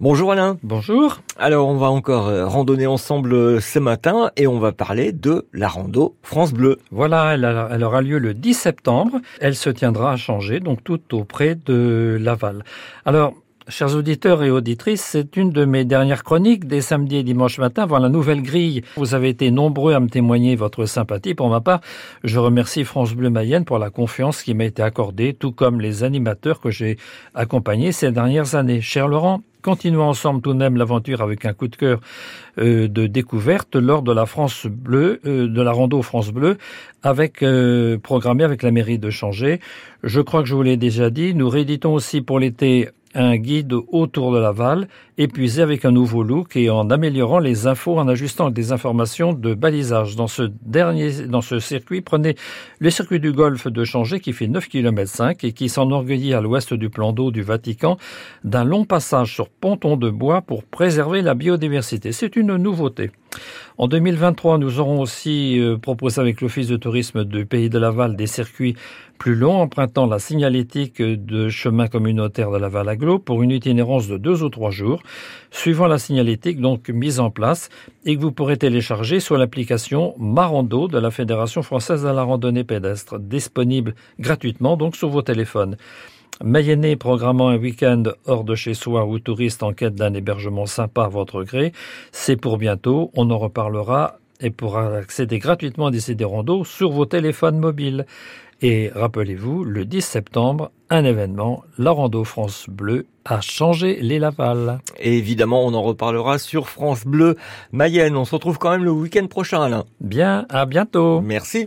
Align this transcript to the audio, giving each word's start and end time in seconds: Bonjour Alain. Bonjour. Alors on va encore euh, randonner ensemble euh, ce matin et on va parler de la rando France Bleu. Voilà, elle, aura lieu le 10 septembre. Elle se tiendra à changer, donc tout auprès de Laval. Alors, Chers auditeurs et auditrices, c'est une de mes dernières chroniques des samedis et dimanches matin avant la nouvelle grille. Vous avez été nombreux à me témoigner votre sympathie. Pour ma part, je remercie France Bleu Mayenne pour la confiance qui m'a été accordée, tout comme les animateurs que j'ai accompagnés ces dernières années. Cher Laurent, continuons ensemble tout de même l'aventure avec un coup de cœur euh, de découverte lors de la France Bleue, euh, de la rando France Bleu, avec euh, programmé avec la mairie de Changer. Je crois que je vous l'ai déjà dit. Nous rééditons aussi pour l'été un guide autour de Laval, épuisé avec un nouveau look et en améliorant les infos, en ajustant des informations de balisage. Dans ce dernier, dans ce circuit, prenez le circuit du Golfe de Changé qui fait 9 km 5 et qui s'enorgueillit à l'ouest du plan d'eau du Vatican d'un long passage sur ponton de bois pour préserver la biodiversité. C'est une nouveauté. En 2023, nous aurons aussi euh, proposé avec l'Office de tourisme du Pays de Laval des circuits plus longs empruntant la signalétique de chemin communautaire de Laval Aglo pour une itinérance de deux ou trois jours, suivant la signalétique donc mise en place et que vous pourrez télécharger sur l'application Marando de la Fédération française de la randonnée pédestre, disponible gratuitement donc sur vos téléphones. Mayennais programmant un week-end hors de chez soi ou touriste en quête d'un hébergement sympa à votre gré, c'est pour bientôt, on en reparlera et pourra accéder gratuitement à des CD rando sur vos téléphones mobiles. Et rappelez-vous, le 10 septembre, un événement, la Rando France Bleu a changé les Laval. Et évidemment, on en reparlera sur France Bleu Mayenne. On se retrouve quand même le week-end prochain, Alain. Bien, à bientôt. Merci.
Bonjour 0.00 0.30
Alain. 0.30 0.58
Bonjour. 0.62 1.22
Alors 1.38 1.66
on 1.66 1.76
va 1.76 1.88
encore 1.88 2.28
euh, 2.28 2.46
randonner 2.46 2.86
ensemble 2.86 3.34
euh, 3.34 3.58
ce 3.58 3.80
matin 3.80 4.30
et 4.36 4.46
on 4.46 4.60
va 4.60 4.70
parler 4.70 5.10
de 5.10 5.48
la 5.52 5.66
rando 5.66 6.14
France 6.22 6.52
Bleu. 6.52 6.78
Voilà, 6.92 7.34
elle, 7.34 7.82
aura 7.82 8.00
lieu 8.00 8.18
le 8.18 8.32
10 8.32 8.54
septembre. 8.54 9.18
Elle 9.40 9.56
se 9.56 9.70
tiendra 9.70 10.12
à 10.12 10.16
changer, 10.16 10.60
donc 10.60 10.84
tout 10.84 11.16
auprès 11.16 11.56
de 11.56 12.16
Laval. 12.20 12.62
Alors, 13.06 13.34
Chers 13.70 13.94
auditeurs 13.94 14.42
et 14.42 14.50
auditrices, 14.50 15.02
c'est 15.02 15.36
une 15.36 15.50
de 15.50 15.66
mes 15.66 15.84
dernières 15.84 16.24
chroniques 16.24 16.66
des 16.66 16.80
samedis 16.80 17.16
et 17.16 17.22
dimanches 17.22 17.58
matin 17.58 17.82
avant 17.82 17.98
la 17.98 18.08
nouvelle 18.08 18.40
grille. 18.40 18.80
Vous 18.96 19.14
avez 19.14 19.28
été 19.28 19.50
nombreux 19.50 19.92
à 19.92 20.00
me 20.00 20.08
témoigner 20.08 20.56
votre 20.56 20.86
sympathie. 20.86 21.34
Pour 21.34 21.50
ma 21.50 21.60
part, 21.60 21.82
je 22.24 22.38
remercie 22.38 22.84
France 22.84 23.12
Bleu 23.12 23.28
Mayenne 23.28 23.66
pour 23.66 23.78
la 23.78 23.90
confiance 23.90 24.42
qui 24.42 24.54
m'a 24.54 24.64
été 24.64 24.82
accordée, 24.82 25.34
tout 25.34 25.52
comme 25.52 25.82
les 25.82 26.02
animateurs 26.02 26.60
que 26.60 26.70
j'ai 26.70 26.96
accompagnés 27.34 27.92
ces 27.92 28.10
dernières 28.10 28.54
années. 28.54 28.80
Cher 28.80 29.06
Laurent, 29.06 29.42
continuons 29.62 30.04
ensemble 30.04 30.40
tout 30.40 30.54
de 30.54 30.58
même 30.58 30.78
l'aventure 30.78 31.20
avec 31.20 31.44
un 31.44 31.52
coup 31.52 31.68
de 31.68 31.76
cœur 31.76 32.00
euh, 32.56 32.88
de 32.88 33.06
découverte 33.06 33.76
lors 33.76 34.00
de 34.00 34.12
la 34.12 34.24
France 34.24 34.64
Bleue, 34.64 35.20
euh, 35.26 35.46
de 35.46 35.60
la 35.60 35.72
rando 35.72 36.00
France 36.00 36.30
Bleu, 36.30 36.56
avec 37.02 37.42
euh, 37.42 37.98
programmé 37.98 38.44
avec 38.44 38.62
la 38.62 38.70
mairie 38.70 38.98
de 38.98 39.10
Changer. 39.10 39.60
Je 40.02 40.22
crois 40.22 40.42
que 40.42 40.48
je 40.48 40.54
vous 40.54 40.62
l'ai 40.62 40.78
déjà 40.78 41.10
dit. 41.10 41.34
Nous 41.34 41.50
rééditons 41.50 41.92
aussi 41.92 42.22
pour 42.22 42.38
l'été 42.38 42.88
un 43.14 43.36
guide 43.36 43.72
autour 43.88 44.32
de 44.32 44.38
Laval, 44.38 44.88
épuisé 45.16 45.62
avec 45.62 45.84
un 45.84 45.90
nouveau 45.90 46.22
look 46.22 46.56
et 46.56 46.70
en 46.70 46.90
améliorant 46.90 47.38
les 47.38 47.66
infos, 47.66 47.98
en 47.98 48.08
ajustant 48.08 48.50
des 48.50 48.72
informations 48.72 49.32
de 49.32 49.54
balisage. 49.54 50.16
Dans 50.16 50.26
ce 50.26 50.42
dernier, 50.62 51.26
dans 51.26 51.40
ce 51.40 51.58
circuit, 51.58 52.00
prenez 52.00 52.36
le 52.78 52.90
circuit 52.90 53.20
du 53.20 53.32
Golfe 53.32 53.68
de 53.68 53.84
Changé 53.84 54.20
qui 54.20 54.32
fait 54.32 54.46
9 54.46 54.68
km 54.68 55.10
5 55.10 55.44
et 55.44 55.52
qui 55.52 55.68
s'enorgueillit 55.68 56.34
à 56.34 56.40
l'ouest 56.40 56.74
du 56.74 56.90
plan 56.90 57.12
d'eau 57.12 57.30
du 57.30 57.42
Vatican 57.42 57.96
d'un 58.44 58.64
long 58.64 58.84
passage 58.84 59.34
sur 59.34 59.48
ponton 59.48 59.96
de 59.96 60.10
bois 60.10 60.42
pour 60.42 60.64
préserver 60.64 61.22
la 61.22 61.34
biodiversité. 61.34 62.12
C'est 62.12 62.36
une 62.36 62.56
nouveauté. 62.56 63.10
En 63.80 63.86
2023, 63.86 64.58
nous 64.58 64.80
aurons 64.80 65.00
aussi 65.00 65.60
euh, 65.60 65.76
proposé 65.76 66.20
avec 66.20 66.40
l'Office 66.40 66.66
de 66.66 66.76
tourisme 66.76 67.24
du 67.24 67.46
Pays 67.46 67.70
de 67.70 67.78
Laval 67.78 68.16
des 68.16 68.26
circuits 68.26 68.74
plus 69.18 69.36
longs 69.36 69.60
empruntant 69.60 70.06
la 70.06 70.18
signalétique 70.18 71.00
de 71.00 71.48
chemin 71.48 71.86
communautaire 71.86 72.50
de 72.50 72.58
Laval 72.58 72.88
Aglo 72.88 73.20
pour 73.20 73.40
une 73.40 73.52
itinérance 73.52 74.08
de 74.08 74.16
deux 74.16 74.42
ou 74.42 74.48
trois 74.48 74.72
jours, 74.72 75.00
suivant 75.52 75.86
la 75.86 75.98
signalétique 75.98 76.60
donc 76.60 76.88
mise 76.88 77.20
en 77.20 77.30
place 77.30 77.68
et 78.04 78.16
que 78.16 78.20
vous 78.20 78.32
pourrez 78.32 78.56
télécharger 78.56 79.20
sur 79.20 79.38
l'application 79.38 80.16
Marando 80.18 80.88
de 80.88 80.98
la 80.98 81.12
Fédération 81.12 81.62
française 81.62 82.02
de 82.02 82.08
la 82.08 82.24
randonnée 82.24 82.64
pédestre, 82.64 83.20
disponible 83.20 83.94
gratuitement 84.18 84.76
donc 84.76 84.96
sur 84.96 85.08
vos 85.08 85.22
téléphones. 85.22 85.76
Mayennais 86.42 86.96
programmant 86.96 87.48
un 87.48 87.56
week-end 87.56 88.04
hors 88.26 88.44
de 88.44 88.54
chez 88.54 88.74
soi 88.74 89.06
ou 89.06 89.18
touriste 89.18 89.62
en 89.62 89.72
quête 89.72 89.94
d'un 89.94 90.14
hébergement 90.14 90.66
sympa 90.66 91.04
à 91.04 91.08
votre 91.08 91.42
gré, 91.42 91.72
c'est 92.12 92.36
pour 92.36 92.58
bientôt, 92.58 93.10
on 93.14 93.30
en 93.30 93.38
reparlera 93.38 94.18
et 94.40 94.50
pourra 94.50 94.96
accéder 94.96 95.38
gratuitement 95.38 95.86
à 95.86 95.90
des 95.90 96.00
CD 96.00 96.24
rando 96.24 96.64
sur 96.64 96.90
vos 96.90 97.06
téléphones 97.06 97.58
mobiles. 97.58 98.06
Et 98.60 98.90
rappelez-vous, 98.92 99.64
le 99.64 99.84
10 99.84 100.00
septembre, 100.00 100.70
un 100.90 101.04
événement, 101.04 101.62
la 101.76 101.92
Rando 101.92 102.24
France 102.24 102.66
Bleu 102.68 103.06
a 103.24 103.40
changé 103.40 103.98
les 104.00 104.18
Laval. 104.18 104.80
Et 104.98 105.16
évidemment, 105.16 105.64
on 105.64 105.74
en 105.74 105.82
reparlera 105.82 106.38
sur 106.38 106.68
France 106.68 107.04
Bleu 107.04 107.36
Mayenne. 107.72 108.16
On 108.16 108.24
se 108.24 108.34
retrouve 108.34 108.58
quand 108.58 108.70
même 108.70 108.84
le 108.84 108.90
week-end 108.90 109.26
prochain, 109.26 109.62
Alain. 109.62 109.84
Bien, 110.00 110.46
à 110.48 110.66
bientôt. 110.66 111.20
Merci. 111.20 111.66